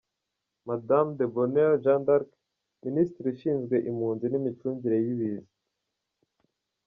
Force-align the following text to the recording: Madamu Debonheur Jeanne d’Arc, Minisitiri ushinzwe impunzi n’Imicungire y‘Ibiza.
Madamu 0.67 1.11
Debonheur 1.17 1.73
Jeanne 1.83 2.05
d’Arc, 2.07 2.29
Minisitiri 2.83 3.27
ushinzwe 3.33 3.75
impunzi 3.89 4.25
n’Imicungire 4.29 4.97
y‘Ibiza. 5.09 5.49